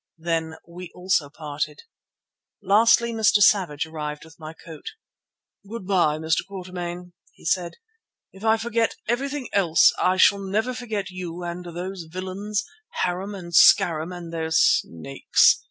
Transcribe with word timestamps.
Then 0.17 0.55
we 0.67 0.89
also 0.95 1.29
parted. 1.29 1.83
Lastly 2.59 3.13
Mr. 3.13 3.35
Savage 3.37 3.85
arrived 3.85 4.25
with 4.25 4.39
my 4.39 4.51
coat. 4.51 4.93
"Goodbye, 5.69 6.17
Mr. 6.17 6.39
Quatermain," 6.47 7.13
he 7.33 7.45
said. 7.45 7.75
"If 8.31 8.43
I 8.43 8.57
forget 8.57 8.95
everything 9.07 9.47
else 9.53 9.93
I 10.01 10.17
shall 10.17 10.39
never 10.39 10.73
forget 10.73 11.11
you 11.11 11.43
and 11.43 11.63
those 11.65 12.05
villains, 12.09 12.65
Harum 13.03 13.35
and 13.35 13.53
Scarum 13.53 14.11
and 14.11 14.33
their 14.33 14.49
snakes. 14.49 15.59